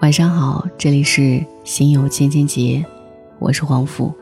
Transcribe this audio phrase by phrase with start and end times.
[0.00, 2.84] 晚上好，这里是心有千千结，
[3.40, 4.14] 我是黄甫。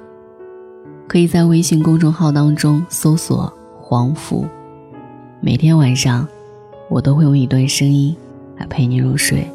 [1.07, 4.47] 可以在微信公众号当中搜索“黄甫”，
[5.39, 6.27] 每天晚上
[6.89, 8.17] 我都会用一段声音
[8.57, 9.47] 来陪你入睡。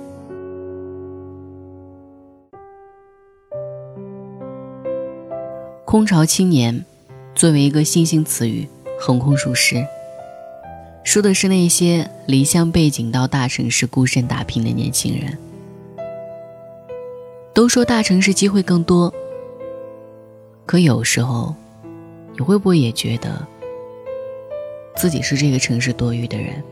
[5.84, 6.86] 空巢青年
[7.34, 8.68] 作为一个新兴词语，
[9.00, 9.84] 横空出世，
[11.04, 15.36] 说的是那些离乡背井到大城市孤身打拼的年轻人。
[17.54, 19.14] 都说大城市机会更多，
[20.66, 21.54] 可有时候，
[22.34, 23.46] 你会不会也觉得
[24.96, 26.64] 自己是这个城市多余的人？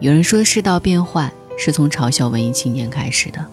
[0.00, 3.46] 有人说世道变坏是从嘲笑文艺青年开始的，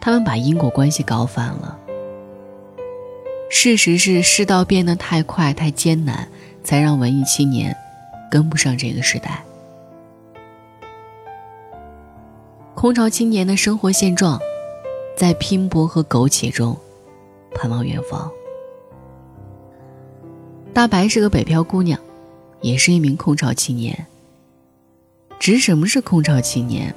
[0.00, 1.78] 他们把因果关系搞反了。
[3.50, 6.26] 事实是世道变得太快太艰难，
[6.64, 7.76] 才让文艺青年
[8.30, 9.44] 跟不上这个时代。
[12.80, 14.40] 空巢青年的生活现状，
[15.14, 16.74] 在拼搏和苟且中，
[17.54, 18.32] 盼望远方。
[20.72, 22.00] 大白是个北漂姑娘，
[22.62, 24.06] 也是一名空巢青年。
[25.38, 26.94] 指什么是空巢青年？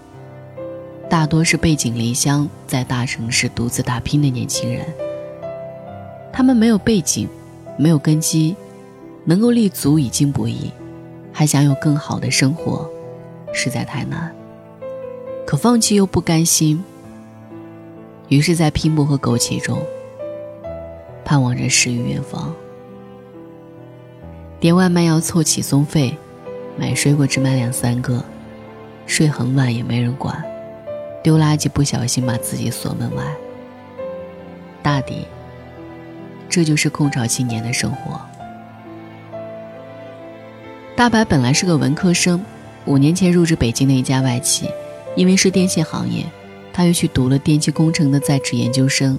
[1.09, 4.85] 大多是背井离乡，在大城市独自打拼的年轻人。
[6.31, 7.27] 他们没有背景，
[7.77, 8.55] 没有根基，
[9.25, 10.71] 能够立足已经不易，
[11.33, 12.89] 还想有更好的生活，
[13.51, 14.33] 实在太难。
[15.53, 16.83] 可放弃又不甘心，
[18.27, 19.77] 于是，在拼搏和苟且中，
[21.23, 22.51] 盼望着诗与远方。
[24.59, 26.17] 点外卖要凑起送费，
[26.75, 28.25] 买水果只买两三个，
[29.05, 30.43] 睡很晚也没人管，
[31.21, 33.23] 丢垃圾不小心把自己锁门外。
[34.81, 35.27] 大抵，
[36.49, 38.19] 这就是空巢青年的生活。
[40.95, 42.43] 大白本来是个文科生，
[42.85, 44.67] 五年前入职北京的一家外企。
[45.15, 46.25] 因为是电信行业，
[46.71, 49.17] 他又去读了电气工程的在职研究生。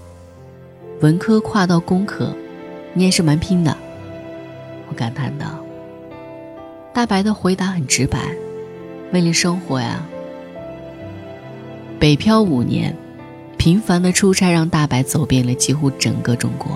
[1.00, 2.34] 文科跨到工科，
[2.92, 3.76] 你也是蛮拼的。
[4.88, 5.58] 我感叹道。
[6.92, 8.18] 大白的回答很直白
[9.12, 10.06] ：“为了生活呀。”
[11.98, 12.96] 北漂五年，
[13.56, 16.70] 频繁的出差让大白走遍了几乎整个中国。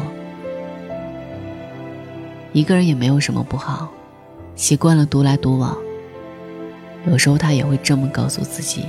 [2.53, 3.89] 一个人也没有什么不好，
[4.57, 5.77] 习惯了独来独往。
[7.07, 8.85] 有时候他也会这么告诉自己。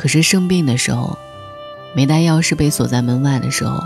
[0.00, 1.18] 可是生病的时候，
[1.92, 3.78] 没带钥匙被锁在门外的时候，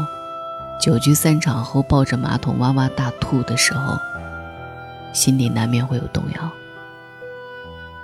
[0.80, 3.98] 酒局散场后抱着马桶哇哇大吐的时候，
[5.12, 6.48] 心底难免会有动摇。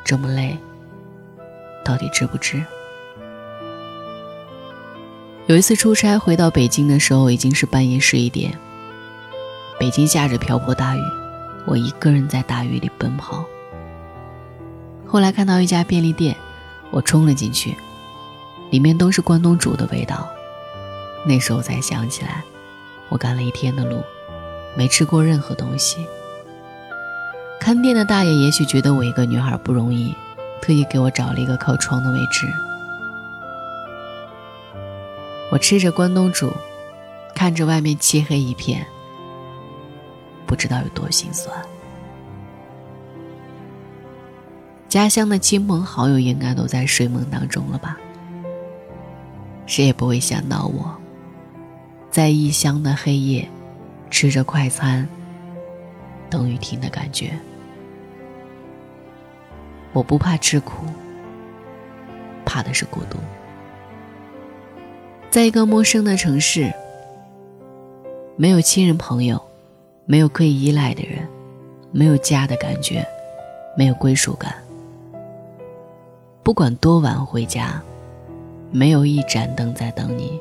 [0.04, 0.59] 这么累，
[1.84, 2.60] 到底值不值？
[5.47, 8.59] 有一次出差回到北京的时候，已经是半夜十一点。
[9.78, 11.00] 北京下着瓢泼大雨，
[11.65, 13.44] 我一个人在大雨里奔跑。
[15.06, 16.34] 后来看到一家便利店，
[16.91, 17.77] 我冲了进去。
[18.70, 20.28] 里面都是关东煮的味道，
[21.26, 22.42] 那时候才想起来，
[23.08, 24.03] 我赶了一天的路，
[24.76, 26.06] 没吃过任何东西。
[27.59, 30.14] 看店的大爷也许觉得我一个女孩不容易，
[30.62, 32.47] 特意给我找了一个靠窗的位置。
[35.53, 36.53] 我吃着关东煮，
[37.34, 38.86] 看着外面漆黑一片，
[40.47, 41.53] 不知道有多心酸。
[44.88, 47.98] 家乡的亲朋好友应该都在睡梦当中了吧？
[49.70, 50.92] 谁也不会想到我，
[52.10, 53.48] 在异乡的黑夜，
[54.10, 55.08] 吃着快餐，
[56.28, 57.31] 等雨停的感觉。
[59.92, 60.84] 我不怕吃苦，
[62.44, 63.16] 怕的是孤独。
[65.30, 66.72] 在一个陌生的城市，
[68.34, 69.41] 没有亲人朋友，
[70.04, 71.25] 没有可以依赖的人，
[71.92, 73.06] 没有家的感觉，
[73.76, 74.53] 没有归属感。
[76.42, 77.80] 不管多晚回家。
[78.72, 80.41] 没有一盏灯在等你，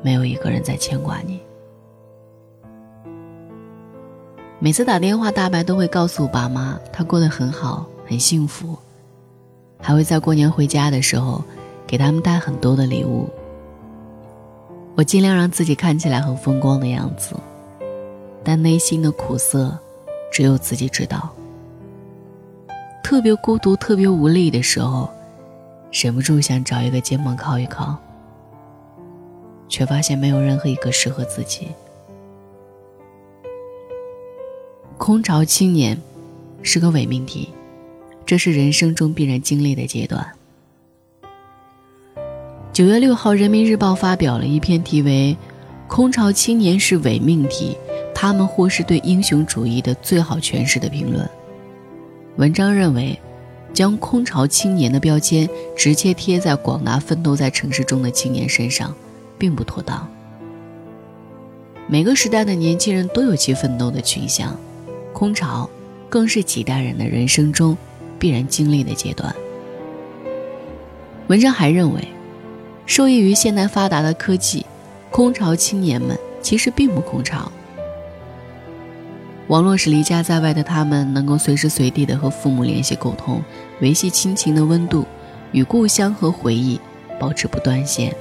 [0.00, 1.38] 没有一个人在牵挂你。
[4.58, 8.74] 每次打电话，大白都会告诉爸妈，他过得很好，很幸福，
[9.80, 11.44] 还会在过年回家的时候
[11.86, 13.28] 给他们带很多的礼物。
[14.94, 17.36] 我尽量让自己看起来很风光的样子，
[18.42, 19.78] 但内心的苦涩，
[20.32, 21.28] 只有自己知道。
[23.02, 25.10] 特别孤独、特别无力的时候。
[25.92, 27.96] 忍不住想找一个肩膀靠一靠，
[29.68, 31.68] 却发现没有任何一个适合自己。
[34.96, 36.00] 空巢青年
[36.62, 37.50] 是个伪命题，
[38.24, 40.26] 这是人生中必然经历的阶段。
[42.72, 45.36] 九月六号，《人民日报》发表了一篇题为
[45.88, 47.76] 《空巢青年是伪命题，
[48.14, 51.28] 他们或是对英雄主义的最好诠释》的评论。
[52.36, 53.20] 文章认为。
[53.72, 58.94] 将“空巢青年”的标签直接贴在广大奋斗在城市中的青年身上，
[59.38, 60.08] 并不妥当。
[61.88, 64.56] 每个时代的年轻人都有其奋斗的群像，
[65.12, 65.68] 空巢
[66.08, 67.76] 更是几代人的人生中
[68.18, 69.34] 必然经历的阶段。
[71.28, 72.08] 文章还认为，
[72.86, 74.64] 受益于现代发达的科技，
[75.10, 77.50] 空巢青年们其实并不空巢。
[79.48, 83.42] 网络使离家在外的他们能够随时随地的和父母联系沟通，
[83.80, 85.04] 维系亲情的温度，
[85.50, 86.80] 与故乡和回忆
[87.18, 88.14] 保持不断线。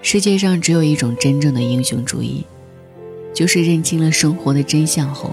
[0.00, 2.44] 世界上只有一种真正的英雄主义，
[3.34, 5.32] 就是认清了生活的真相后，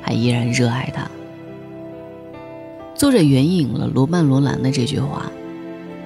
[0.00, 1.10] 还依然热爱它。
[2.94, 5.30] 作者援引了罗曼·罗兰的这句话，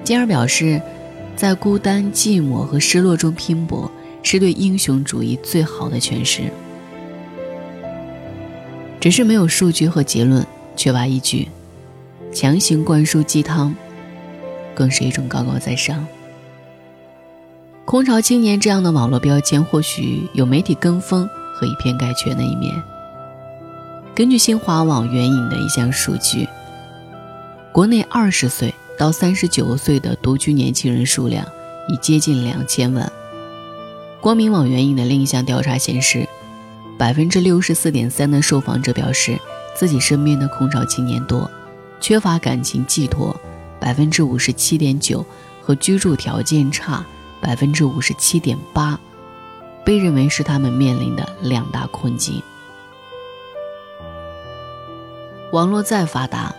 [0.03, 0.81] 进而表示，
[1.35, 3.91] 在孤单、寂寞和失落中拼搏，
[4.23, 6.43] 是对英雄主义最好的诠释。
[9.01, 10.45] 只是没有数据和结论，
[10.77, 11.49] 缺乏依据，
[12.31, 13.75] 强行灌输鸡汤，
[14.75, 16.05] 更是一种高高在上。
[17.83, 22.71] 空巢青年这样的网络标签，或许有媒体跟风和以偏概全的一面。
[24.13, 26.47] 根据新华网援引的一项数据，
[27.71, 31.43] 国内二十岁到三十九岁的独居年轻人数量
[31.89, 33.11] 已接近两千万。
[34.21, 36.29] 光明网援引的另一项调查显示。
[37.01, 39.35] 百分之六十四点三的受访者表示，
[39.73, 41.49] 自己身边的空巢青年多，
[41.99, 43.35] 缺乏感情寄托；
[43.79, 45.25] 百分之五十七点九
[45.63, 47.03] 和居住条件差，
[47.41, 48.99] 百分之五十七点八，
[49.83, 52.39] 被认为是他们面临的两大困境。
[55.51, 56.53] 网络再发达，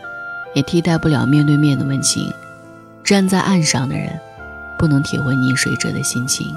[0.57, 2.29] 也替代不了面对面的温情。
[3.05, 4.19] 站在岸上的人，
[4.77, 6.53] 不能体会溺水者的心情。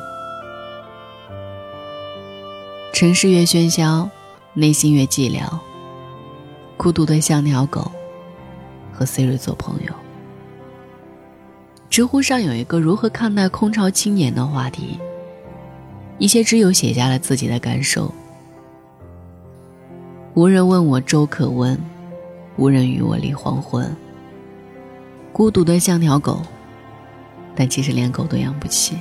[2.96, 4.10] 城市越喧嚣，
[4.54, 5.42] 内心越寂寥。
[6.78, 7.92] 孤独的像条狗，
[8.94, 9.92] 和 Siri 做朋友。
[11.90, 14.98] 知乎上有一个如何看待空巢青年的话题，
[16.20, 18.14] 一些知友写下了自己的感受。
[20.34, 21.78] 无人问我粥可温，
[22.56, 23.94] 无人与我立黄昏。
[25.34, 26.42] 孤独的像条狗，
[27.58, 28.96] 但其实连狗都养不起。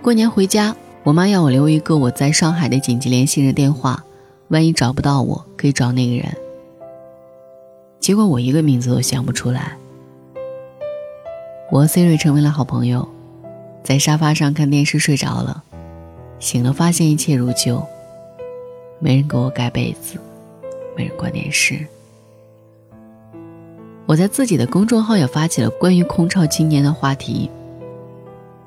[0.00, 0.72] 过年回家。
[1.04, 4.04] 我妈要我留一个我在上海的紧急联系人电话，
[4.48, 6.36] 万一找不到我，可以找那个人。
[7.98, 9.76] 结果我一个名字都想不出来。
[11.72, 13.08] 我和 Siri 成为了好朋友，
[13.82, 15.64] 在沙发上看电视睡着了，
[16.38, 17.84] 醒了发现一切如旧，
[19.00, 20.20] 没人给我盖被子，
[20.96, 21.84] 没人关电视。
[24.06, 27.50] 我在自己的公众号也发起了关于空巢青年的话题，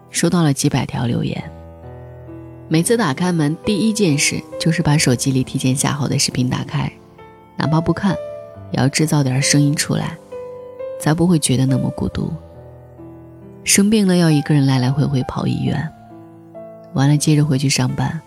[0.09, 1.41] 收到了几百条留言。
[2.67, 6.91] 每次打开门，第一件事就是把手机里提前下好的视频打开，
[7.57, 8.15] 哪怕不看，
[8.71, 10.17] 也要制造点声音出来，
[10.99, 12.33] 才不会觉得那么孤独。
[13.63, 15.87] 生病了要一个人来来回回跑医院，
[16.93, 18.19] 完了接着回去上班，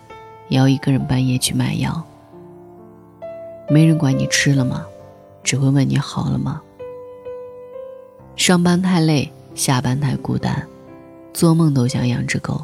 [0.47, 2.01] 也要一个人半夜去买药。
[3.67, 4.85] 没人管你吃了吗，
[5.43, 6.61] 只会问你好了吗。
[8.37, 10.65] 上班太累，下班太孤单，
[11.33, 12.63] 做梦都想养只狗。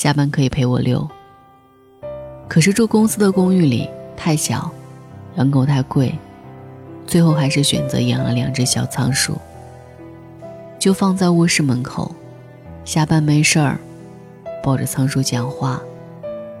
[0.00, 1.06] 下班可以陪我遛。
[2.48, 3.86] 可是住公司的公寓里
[4.16, 4.72] 太小，
[5.36, 6.18] 养狗太贵，
[7.06, 9.36] 最后还是选择养了两只小仓鼠，
[10.78, 12.10] 就放在卧室门口。
[12.82, 13.78] 下班没事儿，
[14.64, 15.78] 抱着仓鼠讲话，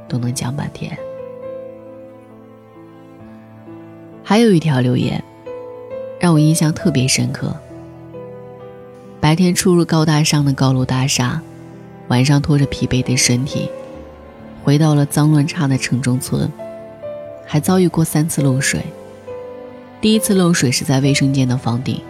[0.06, 0.94] 都能讲半天。
[4.22, 5.24] 还有一条留言，
[6.18, 7.56] 让我印象特别深刻。
[9.18, 11.40] 白天出入高大上的高楼大厦。
[12.10, 13.70] 晚上拖着疲惫的身体，
[14.64, 16.50] 回到了脏乱差的城中村，
[17.46, 18.82] 还遭遇过三次漏水。
[20.00, 22.02] 第一次漏水是在卫生间的房顶，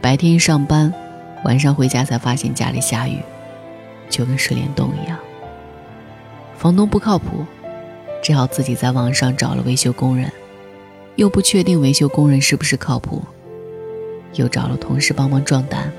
[0.00, 0.92] 白天上班，
[1.44, 3.20] 晚上回家才发现家里下雨，
[4.10, 5.16] 就跟水帘洞一样。
[6.56, 7.46] 房东不靠谱，
[8.20, 10.32] 只好自己在网上找了维修工人，
[11.14, 13.22] 又不确定维修工人是不是靠谱，
[14.34, 15.92] 又找了同事帮忙壮胆。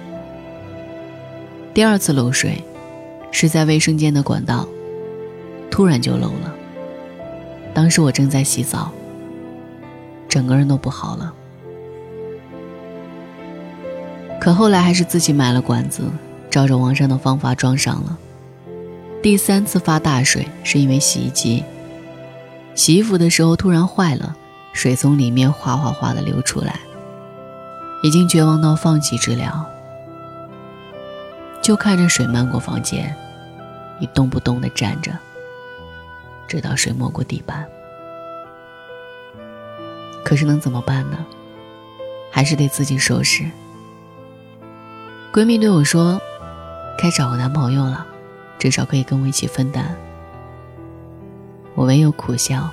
[1.73, 2.61] 第二次漏水。
[3.31, 4.67] 是在卫生间的管道，
[5.69, 6.53] 突然就漏了。
[7.73, 8.91] 当时我正在洗澡，
[10.27, 11.33] 整个人都不好了。
[14.41, 16.03] 可后来还是自己买了管子，
[16.49, 18.17] 照着网上的方法装上了。
[19.21, 21.63] 第三次发大水是因为洗衣机
[22.73, 24.35] 洗衣服的时候突然坏了，
[24.71, 26.79] 水从里面哗哗哗的流出来，
[28.01, 29.65] 已经绝望到放弃治疗。
[31.69, 33.15] 就看着水漫过房间，
[33.99, 35.15] 一动不动地站着，
[36.47, 37.63] 直到水没过地板。
[40.25, 41.23] 可是能怎么办呢？
[42.31, 43.47] 还是得自己收拾。
[45.31, 46.19] 闺蜜对我说
[46.97, 48.03] ：“该找个男朋友了，
[48.57, 49.95] 至少可以跟我一起分担。”
[51.77, 52.67] 我唯有苦笑。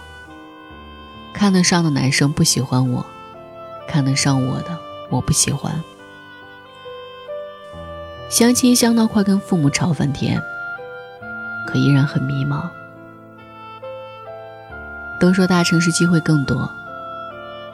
[1.34, 3.04] 看得上的男生不喜欢我，
[3.86, 4.78] 看得上我的
[5.10, 5.84] 我不喜欢。
[8.28, 10.42] 相亲相到快跟父母吵翻天，
[11.66, 12.68] 可依然很迷茫。
[15.20, 16.68] 都说大城市机会更多，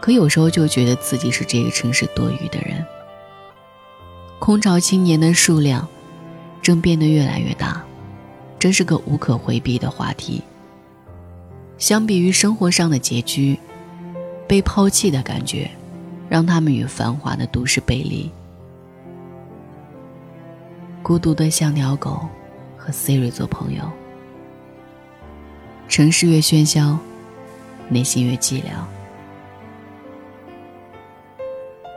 [0.00, 2.84] 可有时候就觉得自己是这个城市多余的人。
[4.38, 5.88] 空巢青年的数量
[6.60, 7.82] 正变得越来越大，
[8.58, 10.42] 这是个无可回避的话题。
[11.78, 13.58] 相比于生活上的拮据，
[14.46, 15.70] 被抛弃的感觉，
[16.28, 18.30] 让他们与繁华的都市背离。
[21.02, 22.20] 孤独的像条狗，
[22.76, 23.82] 和 Siri 做朋友。
[25.88, 26.98] 城市越喧嚣。
[27.88, 28.68] 内心越寂寥，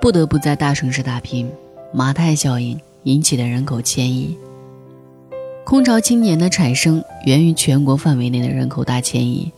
[0.01, 1.49] 不得不在大城市打拼。
[1.93, 4.37] 马太效应引起的人口迁移，
[5.63, 9.49] 空巢青年的产生源于全国范围内的人口大迁移，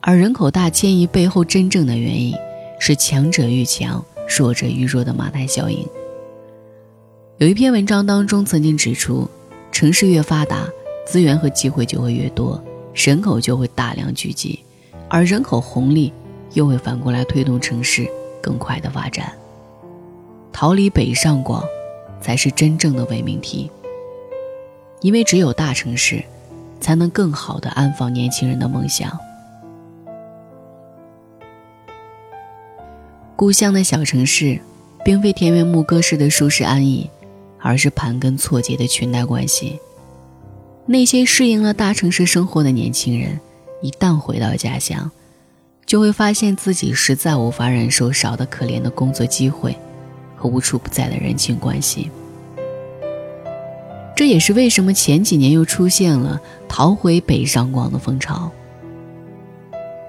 [0.00, 2.34] 而人口大迁移背后真正的原因
[2.78, 5.86] 是强者愈强，弱者愈弱的马太效应。
[7.38, 9.28] 有一篇文章当中曾经指出，
[9.72, 10.68] 城市越发达，
[11.04, 12.62] 资源和机会就会越多，
[12.94, 14.60] 人口就会大量聚集。
[15.08, 16.12] 而人口红利
[16.52, 18.08] 又会反过来推动城市
[18.40, 19.32] 更快的发展。
[20.52, 21.64] 逃离北上广，
[22.20, 23.68] 才是真正的伪命题。
[25.00, 26.22] 因为只有大城市，
[26.80, 29.10] 才能更好的安放年轻人的梦想。
[33.34, 34.60] 故乡的小城市，
[35.04, 37.10] 并非田园牧歌式的舒适安逸，
[37.64, 39.80] 而是盘根错节的裙带关系。
[40.84, 43.40] 那些适应了大城市生活的年轻人。
[43.80, 45.10] 一旦回到家乡，
[45.84, 49.76] 就会发现自己实在无法忍受少得可怜的工作机会
[50.36, 52.10] 和无处不在的人情关系。
[54.16, 58.50] 这也是为什么前几年又出现了逃回北上广的风潮。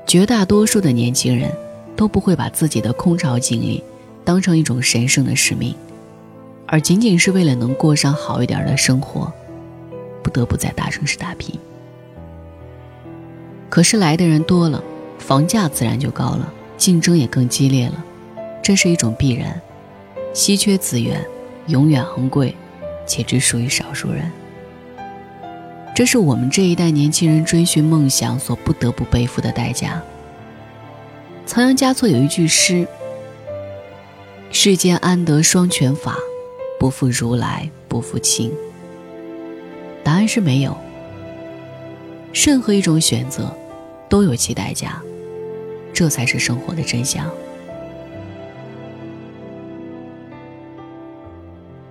[0.08, 1.52] 绝大多数的年轻人
[1.98, 3.84] 都不会把自己的空巢经历
[4.24, 5.76] 当成一种神圣的使命，
[6.68, 9.32] 而仅仅是为了能过上好一点的生活，
[10.24, 11.54] 不得不在大城市打拼。
[13.70, 14.84] 可是来的人多了，
[15.20, 18.04] 房价自然就高了，竞争也更激烈了，
[18.64, 19.62] 这是一种必然。
[20.34, 21.26] 稀缺资源
[21.68, 22.56] 永远昂贵，
[23.06, 24.32] 且只属于少数人。
[25.96, 30.02] 这是我们这一代年轻人追寻梦想所不得不背负的代价。
[31.46, 32.86] 仓央嘉措有一句诗
[34.52, 36.18] ：“世间安得双全法，
[36.86, 38.52] 不负如来不负卿。”
[40.06, 40.78] 答案是没有。
[42.32, 43.52] 任何一种选择，
[44.08, 45.02] 都有其代价，
[45.92, 47.28] 这才是生活的真相。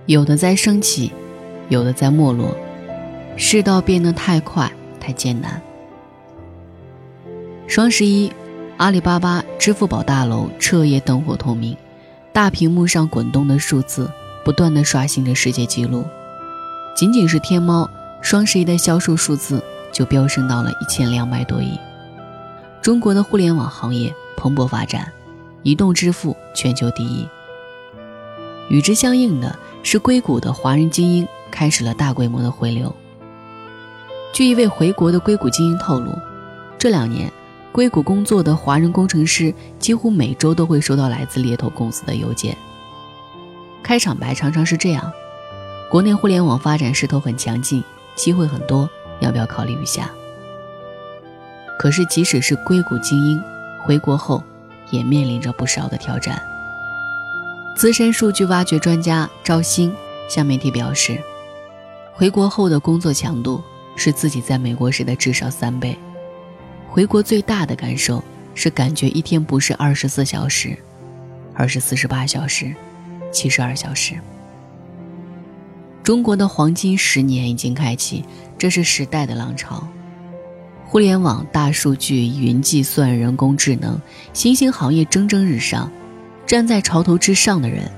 [0.05, 1.11] 有的在升起，
[1.67, 2.55] 有的在没落，
[3.35, 5.61] 世道变得太快，太艰难。
[7.67, 8.31] 双十一，
[8.77, 11.75] 阿里巴巴、支付宝大楼彻夜灯火通明，
[12.31, 14.09] 大屏幕上滚动的数字
[14.45, 16.05] 不断的刷新着世界纪录。
[16.95, 17.89] 仅仅是天猫，
[18.21, 19.61] 双十一的销售数字。
[19.95, 21.79] 就飙升到了一千两百多亿。
[22.81, 25.09] 中国的互联网行业蓬勃发展，
[25.63, 27.25] 移动支付全球第一。
[28.67, 32.93] 与之相应的是，硅谷的华人精英开始了大规模的回流。
[34.33, 36.11] 据一位回国的硅谷精英透露，
[36.77, 37.31] 这两年，
[37.71, 42.57] 硅谷工作的华人工程师几乎每周都会收到来自猎头公司的邮件。
[43.85, 45.13] 开场白常常是这样：
[45.91, 47.83] 国内互联网发展势头很强劲，
[48.15, 48.89] 机会很多。
[49.19, 50.09] 要不要考虑一下？
[51.77, 53.39] 可是，即使是硅谷精英
[53.83, 54.43] 回国后，
[54.89, 56.41] 也面临着不少的挑战。
[57.77, 59.93] 资深数据挖掘专家赵鑫
[60.27, 61.21] 向媒体表示，
[62.11, 63.61] 回国后的工作强度
[63.95, 65.95] 是自己在美国时的至少三倍。
[66.89, 68.23] 回国最大的感受
[68.55, 70.75] 是，感觉一天不是二十四小时，
[71.53, 72.73] 而是四十八小时、
[73.35, 74.15] 七十二小时。
[76.01, 78.23] 中国的黄金十年已经开启，
[78.57, 79.85] 这是时代的浪潮。
[80.85, 83.99] 互联网、大数据、云计算、人工智能，
[84.31, 85.91] 新兴行业蒸蒸日上。
[86.45, 87.91] 站在潮头之上的人，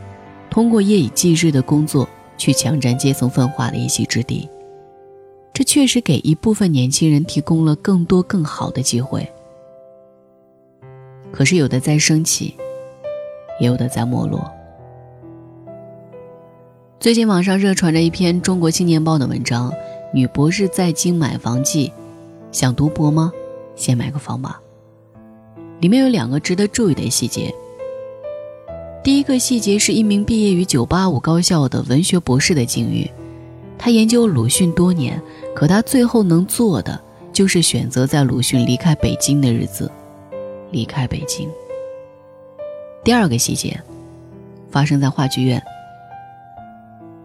[0.49, 4.49] 通过夜以继日的工作去抢占阶层分化的一席之地。
[5.53, 9.29] 这确实给一部分年轻人提供了更多更好的机会。
[11.29, 12.55] 可是有的在升起，
[13.59, 14.49] 也有的在没落。
[16.99, 19.69] 最近网上热传着一篇《中国青年报》的文章，
[20.11, 21.89] 《女博士在京买房记》，
[22.51, 23.31] 想读博吗？
[23.75, 24.59] 先买个房吧。
[25.79, 27.53] 里面有两个值得注意的细节。
[29.03, 33.07] 第一个细节是一名毕业于985高校的文学博士的境遇。
[33.77, 35.21] 他研究鲁迅多年，
[35.53, 36.99] 可他最后能做的
[37.31, 39.89] 就是选择在鲁迅离开北京的日子
[40.71, 41.47] 离开北京。
[43.03, 43.79] 第二个细节
[44.71, 45.61] 发生在话剧院。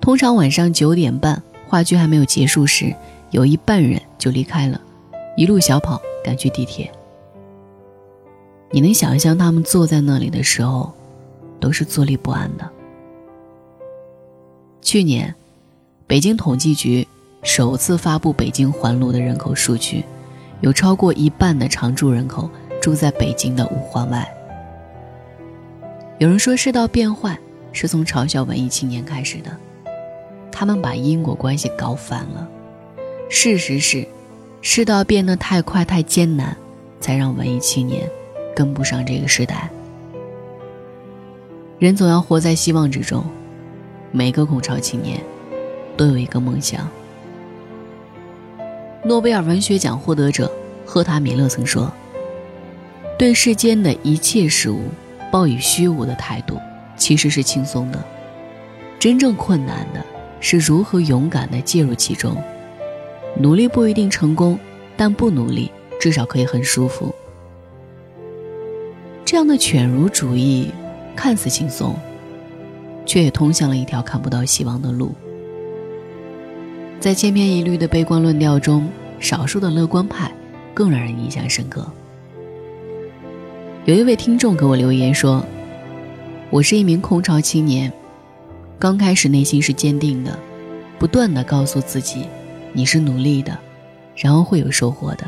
[0.03, 2.93] 通常晚上九点半，话剧还没有结束时，
[3.31, 4.79] 有一半人就离开了，
[5.37, 6.91] 一路小跑赶去地铁。
[8.73, 10.93] 你能想象他们坐在那里的时候，
[11.61, 12.69] 都是坐立不安的。
[14.83, 15.35] 去年。
[16.05, 17.09] 北京统计局
[17.43, 20.05] 首次发布北京环路的人口数据，
[20.61, 22.51] 有超过一半的常住人口
[22.83, 24.29] 住在北京的五环外。
[26.19, 27.39] 有人说世道变坏
[27.73, 29.57] 是从嘲笑文艺青年开始的，
[30.53, 32.47] 他们把因果关系搞反了。
[33.29, 34.07] 事实是，
[34.61, 36.57] 世道变得太快太艰难，
[37.01, 38.09] 才让文艺青年
[38.55, 39.69] 跟不上这个时代。
[41.79, 43.25] 人总要活在希望之中，
[44.13, 45.19] 每个空巢青年。
[45.95, 46.89] 都有一个梦想。
[49.05, 50.51] 诺贝尔文学奖获得者
[50.87, 51.93] 赫塔米勒曾说
[53.19, 54.85] ：“对世间的一切事物
[55.31, 56.59] 抱以虚无的态度，
[56.97, 57.99] 其实是轻松的；
[58.99, 60.03] 真正困难的
[60.43, 62.37] 是如何勇敢地介入其中。
[63.41, 64.59] 努力不一定成功，
[64.95, 67.15] 但不努力至少可以很舒服。”
[69.25, 70.71] 这样的犬儒主义
[71.17, 71.97] 看似轻松，
[73.07, 75.15] 却也通向了一条看不到希望的路。
[77.01, 78.87] 在千篇一律的悲观论调中，
[79.19, 80.31] 少数的乐观派
[80.75, 81.87] 更让人印象深刻。
[83.87, 85.45] 有一位听众给我留言说
[86.51, 87.91] ：“我是一名空巢青年，
[88.83, 90.37] 刚开始内心是坚定的，
[90.99, 92.27] 不断的告诉自己
[92.73, 93.57] 你是努力的，
[94.17, 95.25] 然后会有收获的。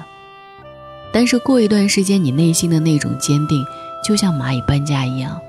[1.12, 3.64] 但是过一段时间，你内心的那种坚定
[4.04, 5.40] 就像蚂蚁搬家一样，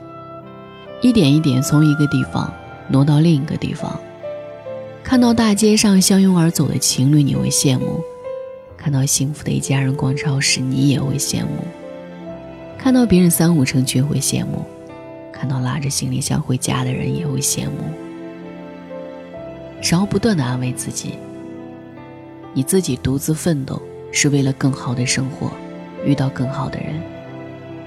[1.01, 2.53] 一点一点从一个地方
[2.89, 3.99] 挪到另一个地方。”
[5.03, 7.99] 看到大街上相拥而走的情侣，你会羡慕；
[8.77, 11.65] 看到幸福的一家人逛超市，你也会羡慕；
[12.77, 14.63] 看到别人三五成群会羡慕；
[15.45, 17.77] 看到拉着行李箱回家的人也会羡慕。
[19.79, 21.19] 然后不断的安慰自己：
[22.51, 23.79] 你自己独自奋斗
[24.11, 25.51] 是为了更好的生活，
[26.03, 26.99] 遇到更好的人，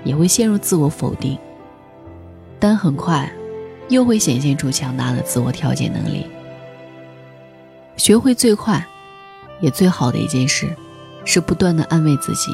[0.05, 1.37] 也会陷入自我否定，
[2.61, 3.29] 但很快
[3.89, 6.29] 又会显现出强大的自我调节能力。
[7.97, 8.87] 学会最快，
[9.61, 10.73] 也最好的一件事，
[11.25, 12.53] 是不断的安慰自己。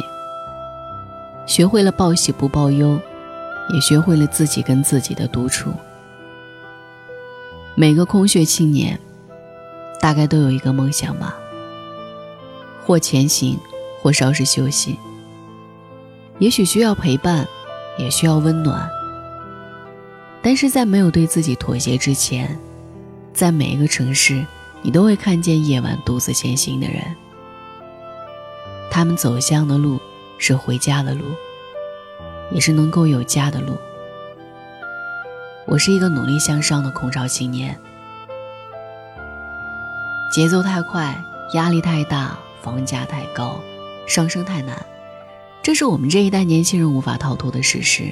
[1.46, 2.98] 学会了报喜不报忧，
[3.70, 5.72] 也学会了自己跟自己的独处。
[7.74, 8.98] 每个空穴青年，
[10.00, 11.36] 大概都有一个梦想吧，
[12.84, 13.58] 或前行，
[14.02, 14.98] 或稍事休息。
[16.38, 17.46] 也许需要陪伴，
[17.98, 18.88] 也需要温暖。
[20.42, 22.58] 但是在没有对自己妥协之前，
[23.32, 24.44] 在每一个城市。
[24.86, 27.02] 你都会看见夜晚独自前行的人，
[28.90, 29.98] 他们走向的路
[30.36, 31.24] 是回家的路，
[32.54, 33.76] 也是能够有家的路。
[35.66, 37.76] 我是一个努力向上的空巢青年，
[40.32, 41.20] 节奏太快，
[41.52, 43.60] 压力太大，房价太高，
[44.06, 44.74] 上升太难，
[45.62, 48.04] 这是我们这一代年轻人无法逃脱的事实。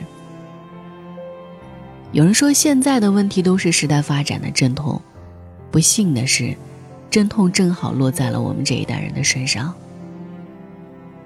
[2.10, 5.00] 有人说，现在的问题都是时代发展的阵痛。
[5.70, 6.54] 不幸的是，
[7.10, 9.72] 阵痛正好落在了我们这一代人的身上。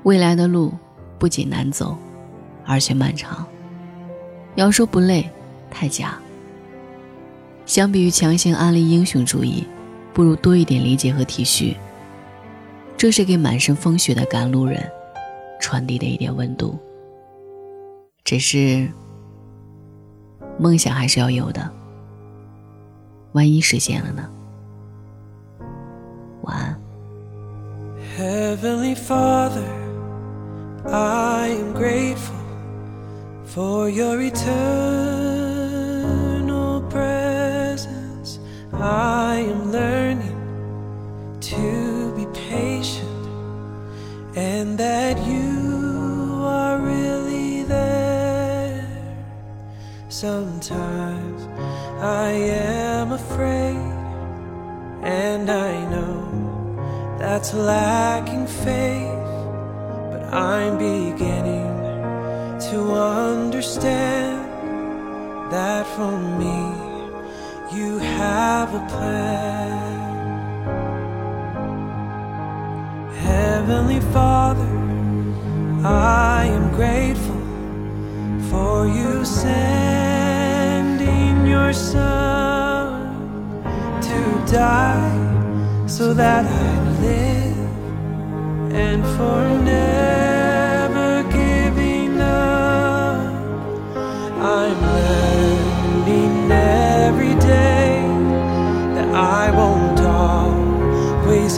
[0.04, 0.72] 未来的路
[1.18, 1.98] 不仅难走，
[2.66, 3.46] 而且漫长。
[4.56, 5.30] 要说不累，
[5.70, 6.18] 太假。
[7.64, 9.66] 相比于强行安利英雄主义，
[10.12, 11.76] 不如多一点理解和体恤。
[12.96, 14.82] 这是给满身风雪的赶路人
[15.60, 16.78] 传递的一点温度。
[18.24, 18.88] 只是，
[20.58, 21.70] 梦想还是要有的。
[23.32, 24.30] 万一实现了呢
[28.16, 29.68] ？Heavenly Father,
[30.86, 32.35] I am grateful
[33.56, 34.52] for your eternal
[36.90, 38.38] presence.
[38.74, 43.26] I am learning to be patient
[44.36, 48.86] and that you are really there.
[50.10, 51.48] Sometimes
[52.02, 53.94] I am afraid,
[55.02, 59.24] and I know that's lacking faith,
[60.10, 61.75] but I'm beginning
[62.70, 64.42] to understand
[65.52, 66.58] that for me
[67.72, 69.76] you have a plan.
[73.14, 74.72] Heavenly Father,
[75.84, 77.42] I am grateful
[78.50, 80.26] for you sending
[81.46, 83.22] your Son
[84.02, 84.20] to
[84.52, 87.58] die so that I live
[88.74, 89.95] and for now.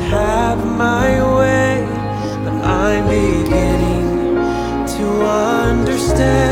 [0.09, 1.87] Have my way,
[2.42, 4.37] but I'm beginning
[4.97, 6.47] to understand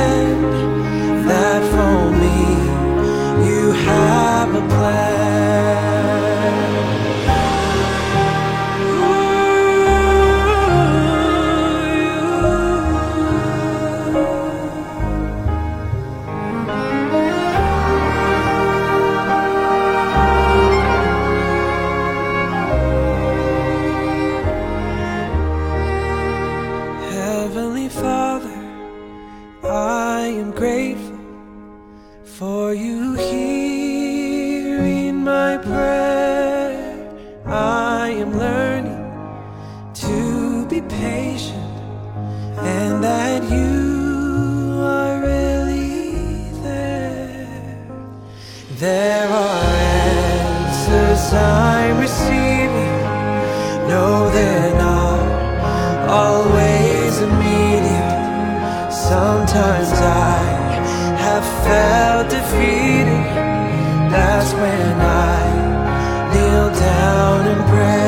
[67.64, 68.05] breath.